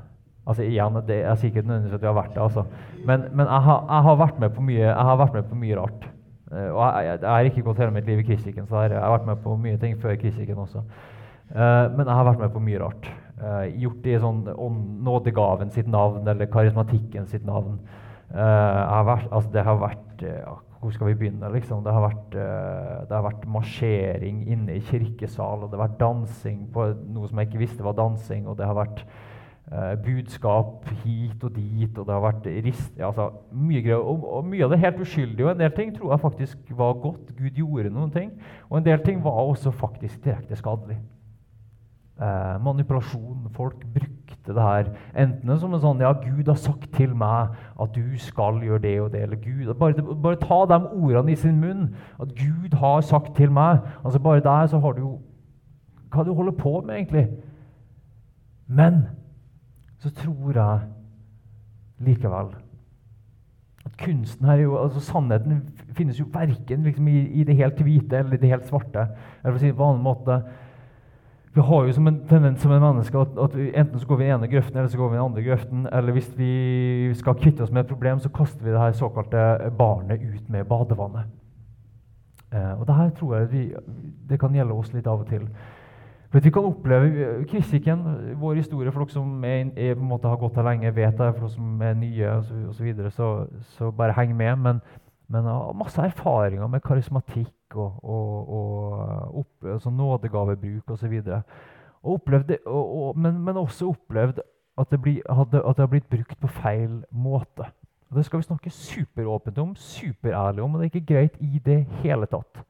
[0.48, 2.64] Altså igjen, Det er sikkert nødvendigvis at vi har vært det, altså.
[3.04, 5.58] men, men jeg, har, jeg, har, vært med på mye, jeg har vært med på
[5.60, 6.08] mye rart.
[6.48, 8.96] Uh, og jeg, jeg, jeg, har ikke gått hele mitt liv i Kristikken, så jeg
[8.96, 10.84] har vært med på mye ting før Kristikken også.
[11.52, 13.10] Uh, men jeg har vært med på mye rart.
[13.42, 14.40] Uh, gjort det i sånn
[15.04, 17.76] nådegaven sitt navn eller karismatikken sitt navn.
[18.32, 20.24] Uh, vært, altså det har vært
[20.78, 21.48] Hvor skal vi begynne?
[21.52, 21.80] Liksom?
[21.84, 26.68] Det, har vært, det, har vært, marsjering inne i kirkesal, og det har vært dansing
[26.74, 28.46] på noe som jeg ikke visste var dansing.
[28.46, 29.02] og det har vært
[30.04, 34.00] budskap hit og dit, og det har vært rist, altså, mye greier.
[34.00, 36.96] Og, og, mye av det helt uskyldig, og en del ting tror jeg faktisk var
[37.02, 37.34] godt.
[37.36, 38.32] Gud gjorde noen ting.
[38.70, 41.00] Og en del ting var også faktisk direkte skadelig
[42.20, 43.48] eh, manipulasjon.
[43.52, 47.94] Folk brukte det her enten som en sånn Ja, Gud har sagt til meg at
[47.94, 49.22] du skal gjøre det og det.
[49.22, 51.94] eller Gud, Bare, bare ta de ordene i sin munn.
[52.20, 53.80] At Gud har sagt til meg.
[54.04, 55.18] altså Bare der så har du jo
[56.08, 57.28] Hva du holder på med, egentlig.
[58.66, 59.02] Men
[59.98, 60.80] så tror jeg
[61.98, 62.54] likevel
[63.88, 65.62] at kunsten her er jo, altså Sannheten
[65.96, 69.08] finnes jo verken liksom i, i, det helt hvite eller i det helt svarte.
[69.44, 70.42] eller på en annen måte,
[71.54, 74.24] vi har jo som en tendens som en menneske at, at enten så går vi
[74.24, 75.86] i den ene grøften eller så går vi i den andre grøften.
[75.92, 79.70] Eller hvis vi skal kvitte oss med et problem, så kaster vi det her såkalte
[79.78, 81.24] barnet ut med badevannet.
[82.52, 83.64] Eh, og det her tror jeg vi,
[84.28, 85.48] det kan gjelde oss litt av og til.
[86.28, 88.04] For Vi kan oppleve Kristikken,
[88.36, 91.16] vår historie, for dere som er, er, på en måte har gått her lenge, vet
[91.16, 93.28] det, for dere som er nye osv., så, og så, videre, så,
[93.78, 94.56] så bare heng med.
[94.56, 94.80] Men,
[95.28, 101.22] men har masse erfaringer med karismatikk og, og, og opp, altså nådegavebruk osv.
[103.16, 104.40] Men, men også opplevd
[104.78, 107.66] at det, bli, at det har blitt brukt på feil måte.
[108.10, 111.60] Og Det skal vi snakke superåpent om, superærlig om, og det er ikke greit i
[111.64, 112.64] det hele tatt.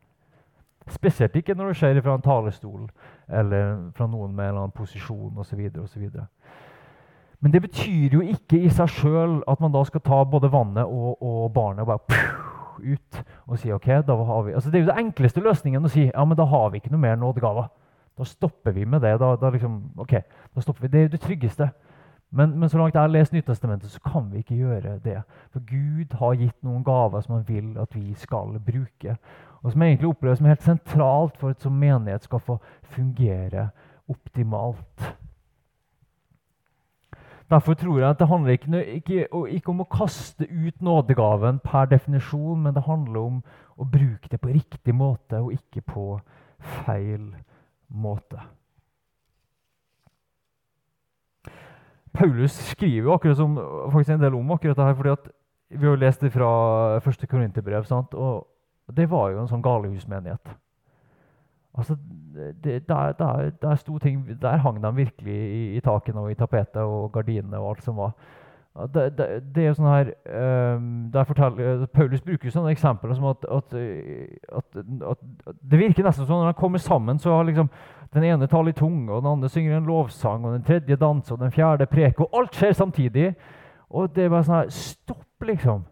[0.88, 2.88] Spesielt ikke når det skjer fra en talerstol
[3.28, 5.68] eller fra noen med en eller annen posisjon osv.
[7.40, 10.84] Men det betyr jo ikke i seg sjøl at man da skal ta både vannet
[10.84, 14.84] og, og barnet og bare ut og si ok, da har vi altså Det er
[14.84, 17.68] jo den enkleste løsningen å si ja, men da har vi ikke noe mer nådegaver.
[18.18, 19.14] Da stopper vi med det.
[19.20, 20.14] Da, da liksom, ok,
[20.54, 20.88] da stopper vi.
[20.92, 21.68] Det er jo det tryggeste.
[22.30, 25.22] Men, men, så langt jeg har lest Nytestamentet, så kan vi ikke gjøre det.
[25.52, 29.16] For Gud har gitt noen gaver som han vil at vi skal bruke.
[29.62, 33.70] Og som egentlig oppleves som helt sentralt for at som menighet skal få fungere
[34.08, 35.14] optimalt.
[37.50, 41.88] Derfor tror jeg at det handler ikke, ikke, ikke, om å kaste ut nådegaven per
[41.88, 43.38] definisjon, men det handler om
[43.80, 46.04] å bruke det på riktig måte og ikke på
[46.84, 47.30] feil
[47.88, 48.42] måte.
[52.12, 53.56] Paulus skriver jo akkurat som,
[53.92, 54.96] faktisk en del om akkurat dette.
[54.96, 55.28] fordi at
[55.70, 58.46] Vi har jo lest det fra første korinterbrev, og
[58.96, 60.56] det var jo en sånn galehusmenighet.
[61.78, 61.96] Altså,
[62.64, 66.34] det, der, der, der, sto ting, der hang de virkelig i, i takene og i
[66.34, 68.12] tapetet og gardinene og alt som var.
[68.94, 70.10] Det, det, det er jo sånn her
[70.78, 70.90] um,
[71.26, 73.74] forteller, Paulus bruker sånne eksempler som at, at,
[74.54, 74.76] at,
[75.10, 77.70] at, Det virker nesten som når de kommer sammen, så har liksom
[78.14, 81.34] den ene taler i tunge, og den andre synger en lovsang, og den tredje danser,
[81.34, 82.24] og den fjerde preker.
[82.24, 83.32] Og alt skjer samtidig.
[83.90, 85.82] Og det er bare sånn her Stopp, liksom!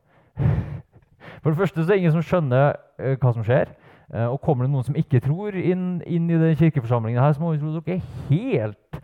[1.42, 3.74] For det første så er det ingen som skjønner uh, hva som skjer.
[4.14, 7.42] Uh, og kommer det noen som ikke tror inn, inn i den kirkeforsamlingen, her, så
[7.42, 9.00] må vi tro dere er helt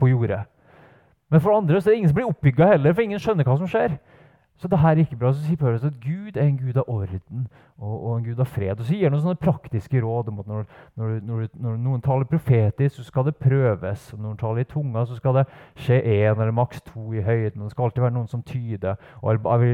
[0.00, 0.42] på jordet.
[1.32, 3.56] Men for andre så er det ingen som blir oppbygga heller, for ingen skjønner hva
[3.56, 3.96] som skjer.
[4.62, 5.32] Så det her er ikke bra.
[5.34, 7.48] Så sier Paulus at Gud er en gud av orden
[7.78, 8.78] og, og en gud av fred.
[8.78, 10.68] Og så gir han noen sånne praktiske råd om at når,
[11.00, 14.04] når, når, når noen taler profetisk, så skal det prøves.
[14.12, 15.44] Og når noen taler i tunga, så skal det
[15.82, 17.58] skje én eller maks to i høyden.
[17.58, 19.02] og Det skal alltid være noen som tyder.
[19.18, 19.72] Og er vi,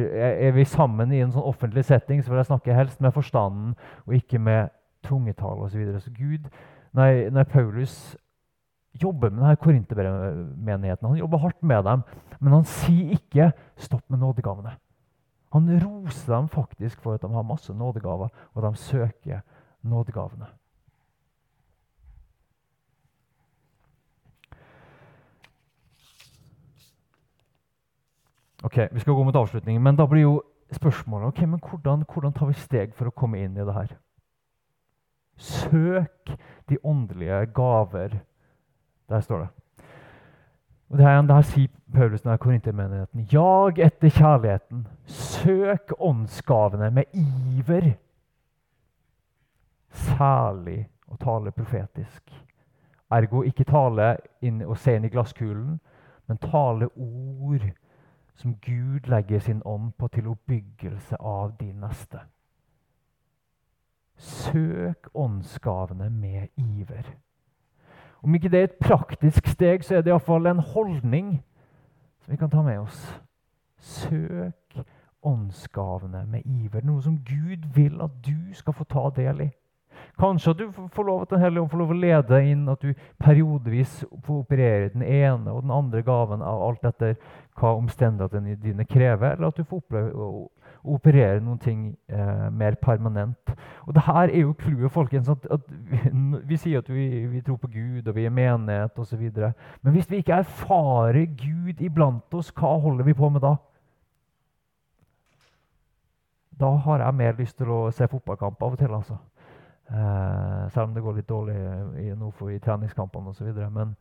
[0.49, 3.77] er vi sammen i en sånn offentlig setting, så vil jeg snakke helst med forstanden
[4.07, 4.73] og ikke med
[5.05, 5.77] tungetale osv.
[5.77, 6.01] Så, videre.
[6.01, 6.49] så Gud
[6.97, 8.17] nei, nei Paulus
[9.03, 11.09] jobber med denne korinterbrevet-menigheten.
[11.09, 12.05] Han jobber hardt med dem,
[12.41, 14.77] men han sier ikke 'stopp med nådegavene'.
[15.53, 19.41] Han roser dem faktisk for at de har masse nådegaver, og de søker
[19.83, 20.47] nådegavene.
[28.63, 32.33] Ok, Vi skal gå mot avslutningen, men da blir jo spørsmålet ok, men hvordan, hvordan
[32.33, 33.93] tar vi steg for å komme inn i det her?
[35.39, 36.33] Søk
[36.69, 38.19] de åndelige gaver.
[39.09, 39.49] Der står det.
[40.89, 43.29] Og det her, det her sier Paulus til Korintermenigheten.
[43.33, 44.87] Jag etter kjærligheten.
[45.05, 47.93] Søk åndsgavene med iver.
[49.91, 52.33] Særlig å tale profetisk.
[53.11, 55.79] Ergo ikke tale inn og se inn i glasskulen,
[56.29, 57.65] men tale ord
[58.37, 62.21] som Gud legger sin ånd på til oppbyggelse av de neste.
[64.17, 67.17] Søk åndsgavene med iver.
[68.23, 71.39] Om ikke det er et praktisk steg, så er det iallfall en holdning
[72.25, 73.21] som vi kan ta med oss.
[73.79, 74.83] Søk
[75.23, 76.85] åndsgavene med iver.
[76.85, 79.51] Noe som Gud vil at du skal få ta del i.
[80.19, 82.69] Kanskje at du får lov at Den hellige ånd får lov å lede deg inn,
[82.69, 87.15] at du periodevis får operere den ene og den andre gaven av alt etter
[87.59, 90.11] hva omstendighetene dine krever, eller at du får oppleve
[90.83, 93.55] å, operere noen ting eh, mer permanent.
[93.87, 95.29] Og det her er jo clouet, folkens.
[95.29, 96.01] At, at vi,
[96.49, 99.25] vi, sier at vi, vi, tror på Gud, og vi er menighet osv.
[99.83, 103.57] Men hvis vi ikke erfarer Gud iblant oss, hva holder vi på med da?
[106.61, 108.95] Da har jeg mer lyst til å se fotballkamp av og til.
[108.95, 109.19] altså.
[109.89, 111.57] Eh, selv om det går litt dårlig
[112.03, 113.53] i, nå for i treningskampene osv.
[113.73, 113.95] Men,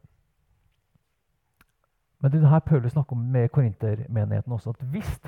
[2.19, 4.69] men det er det her Paulus snakker om med korintermenigheten også.
[4.69, 5.19] at hvis,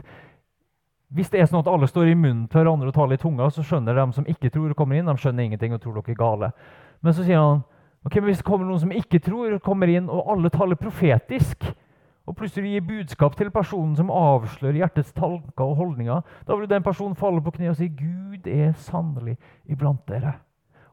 [1.10, 3.50] hvis, det er sånn at alle står i munnen til hverandre og taler i tunga,
[3.50, 6.14] så skjønner de som ikke tror, og kommer inn, de skjønner ingenting og tror dere
[6.14, 6.50] er gale.
[7.02, 7.64] Men så sier han
[8.06, 11.66] ok, men hvis det kommer noen som ikke tror, kommer inn, og alle taler profetisk,
[12.30, 16.86] og plutselig gir budskap til personen som avslører hjertets tanker og holdninger, da vil den
[16.86, 20.36] personen falle på kne og si Gud er sannelig iblant dere.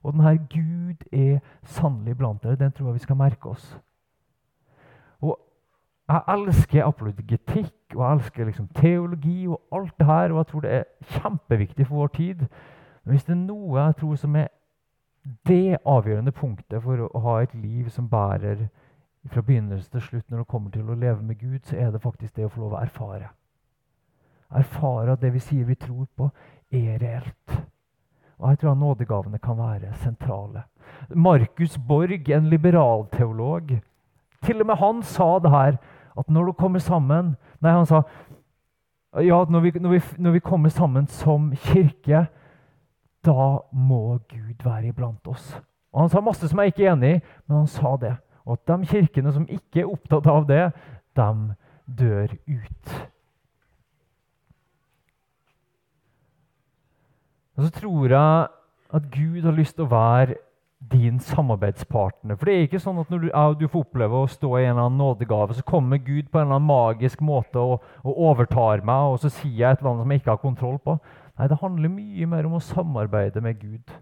[0.01, 1.43] Og denne Gud er
[1.77, 2.57] sannelig iblant dere.
[2.57, 3.69] Den tror jeg vi skal merke oss.
[6.07, 10.33] Jeg elsker apologetikk og jeg elsker liksom teologi og alt det her.
[10.33, 10.85] Og jeg tror det er
[11.17, 12.45] kjempeviktig for vår tid.
[13.05, 14.49] Men hvis det er noe jeg tror som er
[15.47, 18.69] det avgjørende punktet for å ha et liv som bærer
[19.27, 22.03] fra begynnelse til slutt når det kommer til å leve med Gud, så er det
[22.03, 23.33] faktisk det å få lov å erfare.
[24.55, 26.31] Erfare at det vi sier vi tror på,
[26.71, 27.57] er reelt.
[28.39, 30.63] Og jeg tror at nådegavene kan være sentrale.
[31.11, 33.75] Markus Borg, en liberalteolog,
[34.47, 35.79] til og med han sa det her
[36.17, 38.03] at når du kommer sammen Nei, han sa
[39.25, 42.27] ja, når vi, når, vi, når vi kommer sammen som kirke,
[43.25, 45.55] da må Gud være iblant oss.
[45.93, 48.13] Og Han sa masse som jeg ikke er enig i, men han sa det.
[48.45, 50.67] Og at de kirkene som ikke er opptatt av det,
[51.17, 51.31] de
[51.87, 52.93] dør ut.
[57.57, 58.49] Og så tror jeg
[58.95, 60.37] at Gud har lyst til å være
[60.91, 62.37] din samarbeidspartner.
[62.37, 64.65] For det er ikke sånn at når du, ja, du, får oppleve å stå i
[64.65, 68.21] en eller annen nådegave, så kommer Gud på en eller annen magisk måte og, og
[68.31, 70.99] overtar meg, og så sier jeg et eller annet som jeg ikke har kontroll på.
[71.37, 73.97] Nei, det handler mye mer om å samarbeide med Gud.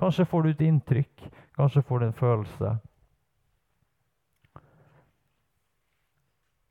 [0.00, 2.72] Kanskje får du et inntrykk, kanskje får du en følelse.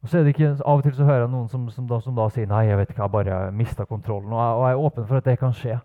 [0.02, 2.00] Og så er det ikke, Av og til så hører jeg noen som, som, da,
[2.02, 4.34] som da, sier nei, jeg vet ikke, jeg bare mista kontrollen.
[4.34, 5.78] Og jeg, og jeg er åpen for at det kan skje.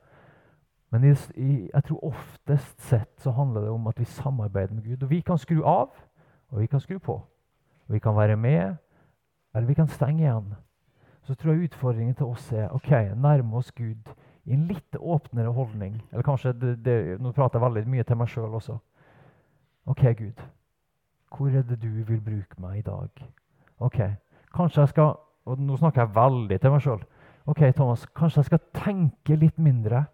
[0.97, 4.85] Men i, i, jeg tror oftest sett så handler det om at vi samarbeider med
[4.85, 5.03] Gud.
[5.03, 5.91] Og vi kan skru av,
[6.49, 7.13] og vi kan skru på.
[7.89, 8.77] Og vi kan være med,
[9.55, 10.55] eller vi kan stenge igjen.
[11.23, 14.09] Så tror jeg utfordringen til oss er ok, nærme oss Gud
[14.45, 16.01] i en litt åpnere holdning.
[16.13, 18.79] Eller kanskje, det, det, Nå prater jeg veldig mye til meg sjøl også.
[19.87, 20.43] Ok, Gud.
[21.37, 23.27] Hvor er det du vil bruke meg i dag?
[23.79, 24.01] Ok,
[24.57, 27.03] Kanskje jeg skal Og nå snakker jeg veldig til meg sjøl.
[27.47, 30.07] Ok, Thomas, kanskje jeg skal tenke litt mindre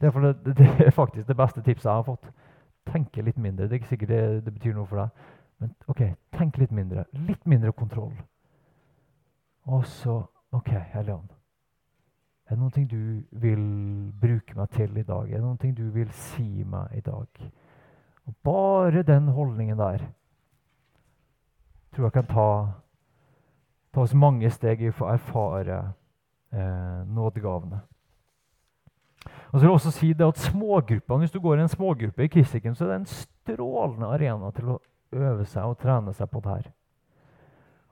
[0.00, 2.30] det er, det, det er, faktisk det beste tipset jeg har fått.
[2.88, 3.66] Tenke litt mindre.
[3.66, 5.24] Det er ikke sikkert det, det betyr noe for deg.
[5.58, 6.02] Men ok,
[6.38, 7.04] tenk litt mindre.
[7.28, 8.14] Litt mindre kontroll.
[9.68, 11.28] Og så Ok, Helligånd.
[12.48, 13.64] Er det noe du vil
[14.16, 15.28] bruke meg til i dag?
[15.28, 17.42] Er det noe du vil si meg i dag?
[18.24, 20.06] Og bare den holdningen der
[21.92, 22.48] tror jeg kan ta,
[23.92, 25.78] ta oss mange steg i å erfare
[26.52, 27.82] eh, nådegavene.
[29.48, 32.24] Og så vil jeg også si det at smågruppene, Hvis du går i en smågruppe
[32.24, 34.80] i Kristikken, så er det en strålende arena til å
[35.12, 36.72] øve seg og trene seg på det her.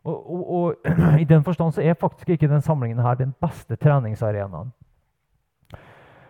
[0.05, 0.75] Og, og, og
[1.23, 4.73] I den forstand så er faktisk ikke den samlingen her den beste treningsarenaen.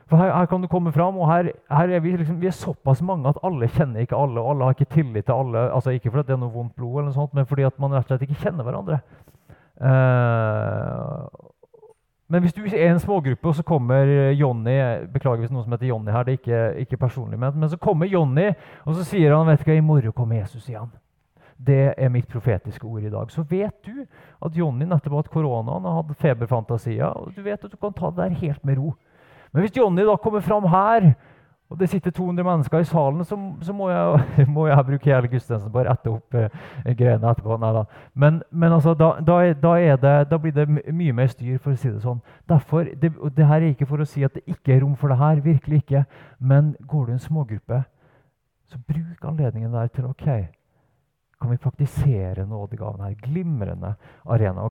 [0.07, 2.55] For her, her kan du komme fram, og her, her er vi, liksom, vi er
[2.55, 4.41] såpass mange at alle kjenner ikke alle.
[4.41, 5.65] Og alle har ikke tillit til alle.
[5.75, 7.97] altså Ikke fordi det er noe vondt blod, eller noe sånt, men fordi at man
[7.97, 9.01] rett og slett ikke kjenner hverandre.
[9.77, 11.27] Uh,
[12.29, 14.75] men hvis du er en smågruppe, og så kommer Jonny
[15.13, 17.79] Beklager hvis noen som heter Jonny her, det er ikke, ikke personlig ment, men så
[17.79, 18.49] kommer Jonny,
[18.85, 20.91] og så sier han vet du hva, i morgen kommer Jesus igjen.
[21.57, 23.31] Det er mitt profetiske ord i dag.
[23.33, 24.03] Så vet du
[24.45, 27.95] at Jonny nettopp har hatt korona, og hatt feberfantasier, og du vet at du kan
[27.95, 28.93] ta det der helt med ro.
[29.55, 31.13] Men hvis Jonny da kommer fram her,
[31.67, 35.31] og det sitter 200 mennesker i salen, så, så må, jeg, må, jeg, bruke hele
[35.31, 36.53] gudstjenesten på å rette opp eh,
[36.95, 37.57] greiene etterpå.
[37.59, 37.83] Nei, da.
[38.15, 41.91] Men, men altså, da, da, det, da, blir det mye mer styr, for å si
[41.91, 42.23] det sånn.
[42.47, 45.11] Derfor, det, det, her er ikke for å si at det ikke er rom for
[45.11, 45.43] det her.
[45.43, 46.05] Virkelig ikke.
[46.39, 47.83] Men går du i en smågruppe,
[48.71, 50.27] så bruk anledningen der til ok,
[51.37, 53.19] kan vi praktisere nådegaven her.
[53.27, 54.71] Glimrende arena.